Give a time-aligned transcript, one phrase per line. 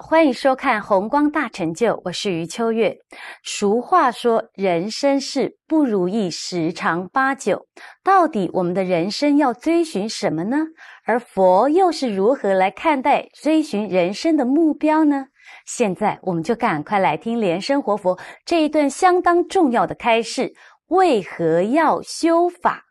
[0.00, 2.98] 欢迎收看《红光大成就》，我是余秋月。
[3.42, 7.66] 俗话说，人生是不如意十常八九，
[8.02, 10.58] 到底我们的人生要追寻什么呢？
[11.04, 15.26] 而佛又是如何来看待追寻人生的目标呢？
[15.66, 20.54] 现在我们就赶快来听莲生活佛这一段相当重要的开示：
[20.86, 22.84] 为何要修法？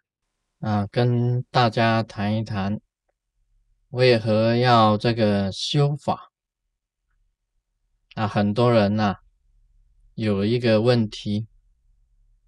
[0.60, 2.80] 啊，跟大家谈一谈，
[3.90, 6.30] 为何要这个修法？
[8.16, 9.16] 啊，很多人呐，
[10.13, 11.48] 有一个问题，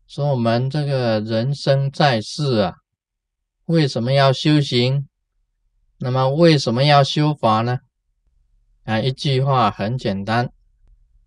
[0.05, 2.75] 说我们这个人生在世啊，
[3.65, 5.07] 为什么要修行？
[5.97, 7.79] 那么为什么要修法呢？
[8.83, 10.51] 啊，一句话很简单，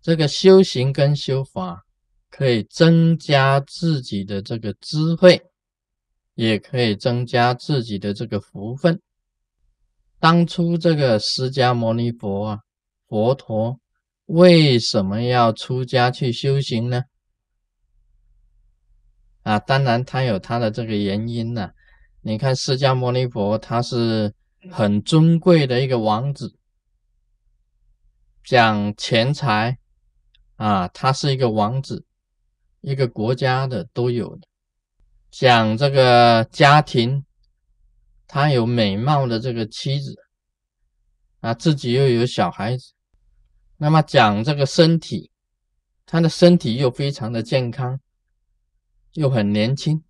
[0.01, 1.83] 这个修行跟修法
[2.29, 5.41] 可以增加自己的这个智慧，
[6.35, 9.01] 也可以增加自己的这个福分。
[10.17, 12.59] 当初这个释迦牟尼佛啊，
[13.05, 13.77] 佛陀。
[14.29, 17.05] 为什么要出家去修行呢？
[19.41, 21.71] 啊，当然他有他的这个原因呢。
[22.21, 24.31] 你看释迦牟尼佛，他是
[24.69, 26.55] 很尊贵的一个王子，
[28.43, 29.79] 讲钱财
[30.57, 32.05] 啊，他是一个王子，
[32.81, 34.47] 一个国家的都有的。
[35.31, 37.25] 讲这个家庭，
[38.27, 40.15] 他有美貌的这个妻子
[41.39, 42.93] 啊，自己又有小孩子。
[43.81, 45.31] 那么讲这个身体，
[46.05, 47.97] 他的身体又非常的健康，
[49.13, 50.03] 又很年轻。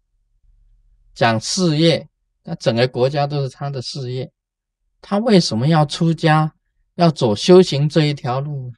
[1.13, 2.09] 讲事业，
[2.43, 4.31] 那整个国家都是他的事业。
[5.01, 6.55] 他为什么要出家，
[6.95, 8.73] 要走修行这一条路？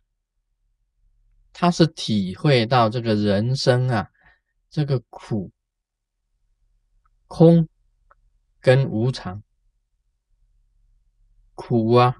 [1.53, 4.09] 他是体会到这个人生啊，
[4.70, 5.52] 这个苦、
[7.28, 7.66] 空
[8.59, 9.42] 跟无常，
[11.55, 12.14] 苦啊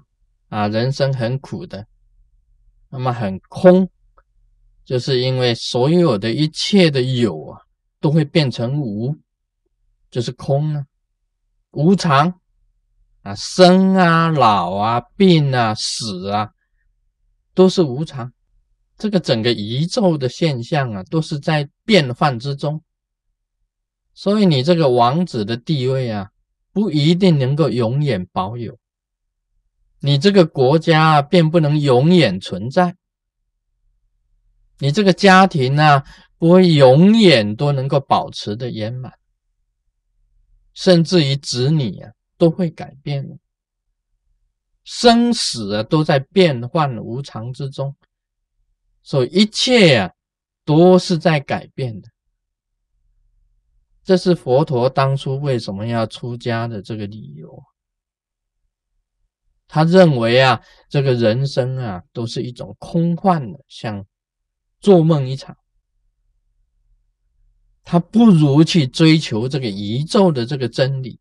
[0.48, 1.86] 啊，人生很苦的。
[2.94, 3.88] 那么很空，
[4.84, 7.58] 就是因为所有的一切的有啊，
[8.00, 9.16] 都会变成无，
[10.10, 10.84] 就是空啊，
[11.70, 12.38] 无常
[13.22, 16.50] 啊，生啊、老啊、病啊、死啊，
[17.54, 18.30] 都是无常。
[18.98, 22.82] 这个整个宇宙的现象啊，都是在变幻之中。
[24.12, 26.28] 所以你这个王子的地位啊，
[26.74, 28.78] 不一定能够永远保有。
[30.04, 32.96] 你这个国家便不能永远存在，
[34.78, 36.02] 你这个家庭呢，
[36.38, 39.12] 不会永远都能够保持的圆满，
[40.74, 43.38] 甚至于子女啊都会改变的，
[44.82, 47.94] 生死啊都在变幻无常之中，
[49.04, 50.12] 所以一切呀
[50.64, 52.08] 都是在改变的。
[54.02, 57.62] 这是佛陀当初为什么要出家的这个理由。
[59.74, 60.60] 他认为啊，
[60.90, 64.04] 这个人生啊，都是一种空幻的，像
[64.82, 65.56] 做梦一场。
[67.82, 71.18] 他不如去追求这个宇宙的这个真理，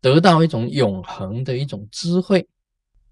[0.00, 2.46] 得到一种永恒的一种智慧。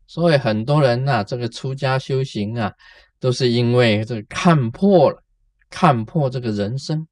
[0.07, 2.73] 所以很多人呐，这个出家修行啊，
[3.19, 5.21] 都是因为这个看破了，
[5.69, 7.05] 看破这个人生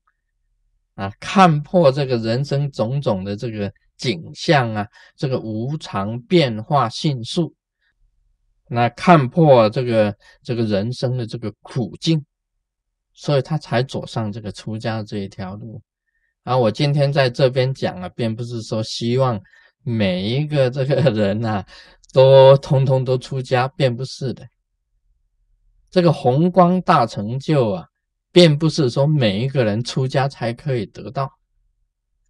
[0.94, 3.72] 啊，看破这个人生种种的这个。
[3.96, 4.86] 景象啊，
[5.16, 7.54] 这个无常变化迅速，
[8.68, 12.24] 那看破这个这个人生的这个苦境，
[13.12, 15.80] 所以他才走上这个出家这一条路。
[16.44, 19.40] 啊，我今天在这边讲啊，并不是说希望
[19.84, 21.64] 每一个这个人呐
[22.12, 24.44] 都通通都出家，并不是的。
[25.88, 27.86] 这个宏光大成就啊，
[28.32, 31.30] 并不是说每一个人出家才可以得到。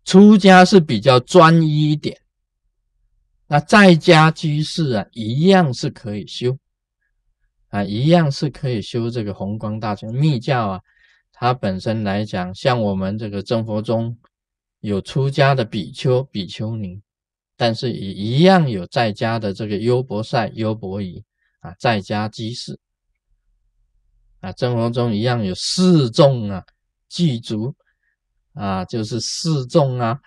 [0.04, 2.18] 出家是比较专一一点，
[3.46, 6.58] 那在家居士啊，一样是可以修
[7.68, 10.80] 啊，一样是可以修这个弘光大乘密教啊。
[11.32, 14.16] 它本身来讲，像我们这个真佛中
[14.80, 17.00] 有出家的比丘、比丘尼，
[17.56, 21.22] 但是也一样有在家的这个优婆塞、优婆夷
[21.60, 22.78] 啊，在家居士
[24.40, 26.64] 啊，真佛中一样有四众啊，
[27.08, 27.74] 具足。
[28.54, 30.18] 啊，就是四众啊，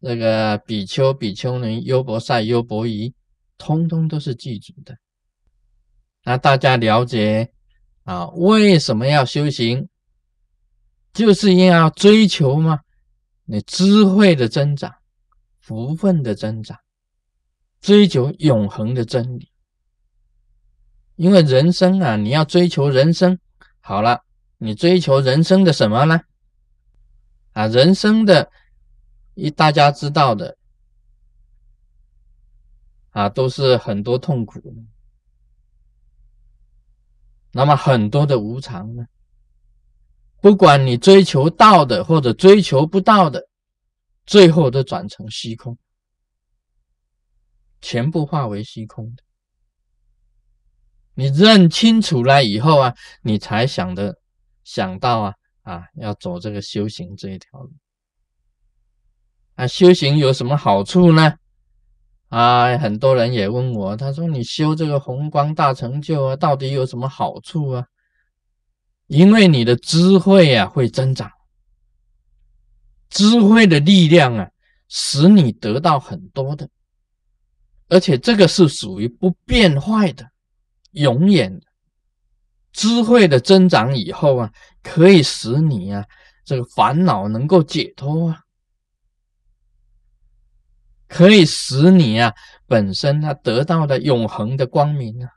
[0.00, 3.14] 那个比丘、比丘尼、优婆塞、优婆夷，
[3.56, 4.96] 通通都是具足的。
[6.24, 7.52] 那大家了解
[8.04, 9.88] 啊，为什么要修行？
[11.12, 12.80] 就是因为要追求嘛，
[13.44, 14.94] 你智慧的增长，
[15.58, 16.78] 福分的增长，
[17.80, 19.50] 追求永恒的真理。
[21.16, 23.38] 因为人生啊，你要追求人生，
[23.80, 24.20] 好了，
[24.58, 26.20] 你追求人生的什么呢？
[27.58, 28.52] 啊，人生的，
[29.34, 30.56] 一大家知道的，
[33.10, 34.70] 啊，都是很多痛苦的。
[37.50, 39.06] 那么很多的无常呢，
[40.40, 43.48] 不管你追求到的或者追求不到的，
[44.24, 45.76] 最后都转成虚空，
[47.80, 49.16] 全部化为虚空。
[51.14, 54.16] 你认清楚了以后啊，你才想的
[54.62, 55.34] 想到啊
[55.68, 57.70] 啊，要走这个修行这一条路。
[59.56, 61.34] 啊，修行有什么好处呢？
[62.28, 67.86] 啊，很多人也问我，他说：“你修这个宏光大成就啊，到底有什么好处啊？”
[69.08, 71.30] 因为你的智慧啊会增长，
[73.10, 74.50] 智慧的力量啊，
[74.88, 76.66] 使你得到很多的，
[77.88, 80.26] 而且这个是属于不变坏的。
[80.92, 81.60] 永远
[82.72, 86.04] 智慧的增长以后啊，可以使你啊
[86.44, 88.42] 这个烦恼能够解脱啊，
[91.08, 92.32] 可以使你啊
[92.66, 95.30] 本身它得到的永恒的光明啊。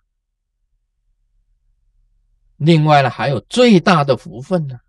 [2.58, 4.80] 另外呢，还有最大的福分呢，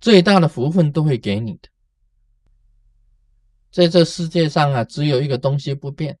[0.00, 1.68] 最大的福分都会给你的。
[3.70, 6.18] 在这世界上啊，只有一个东西不变。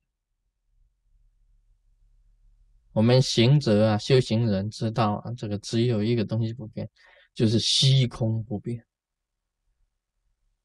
[2.98, 6.90] 我们行者啊，修行人知道啊，这个只有一个东西不变，
[7.32, 8.84] 就是虚空不变，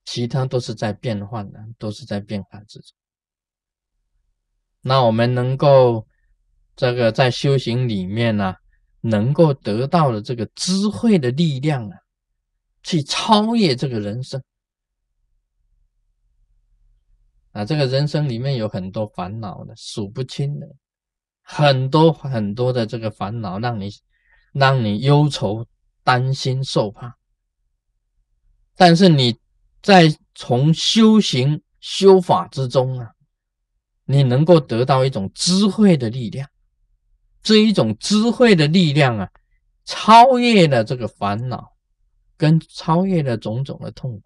[0.04, 2.98] 其他都是在变换的，都是在变化之中。
[4.82, 6.08] 那我们能够
[6.76, 8.56] 这个在修行里面呢，
[9.02, 11.96] 能够得到的这个智慧的力量啊，
[12.82, 14.44] 去超越这个人生
[17.52, 20.68] 啊，这个人生里面有很多烦恼的，数不清的。
[21.44, 23.92] 很多很多的这个烦恼，让你
[24.54, 25.66] 让你忧愁、
[26.04, 27.16] 担心、受怕。
[28.76, 29.38] 但是你
[29.82, 33.12] 在从修行修法之中啊，
[34.06, 36.50] 你能够得到一种智慧的力量。
[37.44, 39.30] 这一种智慧的力量啊，
[39.84, 41.74] 超越了这个烦恼，
[42.38, 44.24] 跟超越了种种的痛苦。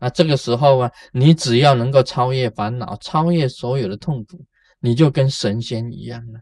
[0.00, 4.44] 那这个时候啊，你只要能够超越烦恼，超越所有的痛苦，
[4.80, 6.40] 你就跟神仙一样了。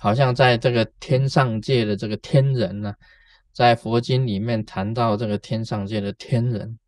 [0.00, 2.94] 好像在这个天上界的这个天人呢，
[3.52, 6.78] 在佛经里面谈到这个天上界的天人，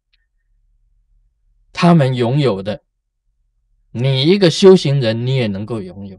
[1.73, 2.81] 他们拥有的，
[3.91, 6.19] 你一个修行人，你也能够拥有。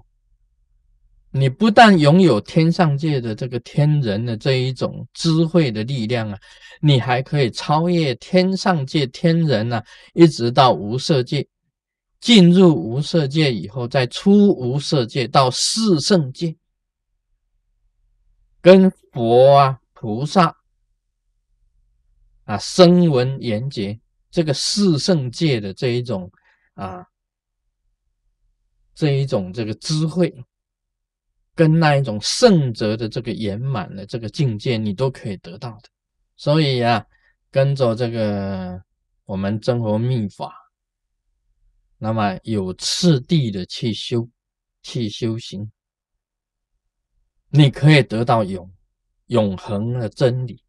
[1.31, 6.39] 你不但拥有天上界的这个天人的这一种智慧的力量啊，
[6.81, 11.45] 你还可以超越天上界天人啊，一直到无色界，
[12.21, 16.55] 进入无色界以后，再出无色界到四圣界。
[18.67, 20.53] 跟佛啊、菩萨
[22.43, 23.97] 啊、声闻缘觉
[24.29, 26.29] 这个四圣界的这一种
[26.73, 27.07] 啊，
[28.93, 30.43] 这一种这个智慧，
[31.55, 35.83] 跟那一种圣者的这个圆满的这个境界，你都可以得到的。
[36.35, 37.05] 所以啊，
[37.49, 38.83] 跟着这个
[39.23, 40.53] 我们真佛密法，
[41.97, 44.27] 那么有次第的去修、
[44.83, 45.71] 去修行。
[47.49, 48.69] 你可以得到永
[49.27, 50.61] 永恒的真理，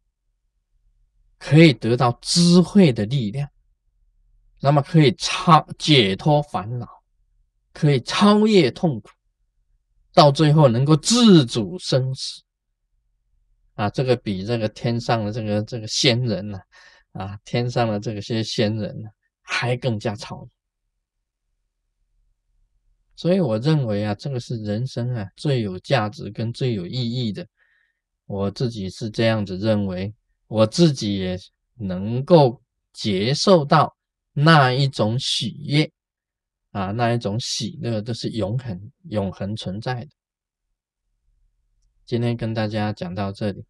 [1.37, 3.49] 可以得到智慧的力量，
[4.61, 6.87] 那么可以超解脱烦恼，
[7.73, 9.09] 可以超越痛苦，
[10.13, 12.41] 到最后能够自主生死
[13.75, 13.89] 啊！
[13.89, 16.59] 这个比这个天上的这个这个仙人呢，
[17.13, 19.09] 啊，天上的这些仙人呢，
[19.41, 20.47] 还更加超。
[23.19, 27.45] 所以我认为啊，这个是人生啊最有价值跟最有意义的。
[28.27, 30.13] 我自己是这样子认为，
[30.47, 31.37] 我自己也
[31.75, 32.61] 能够
[32.93, 33.93] 接受到
[34.31, 35.91] 那一种喜悦
[36.71, 40.11] 啊，那一种喜乐都是永恒、永恒存在的。
[42.05, 43.65] 今天跟大家讲到这里。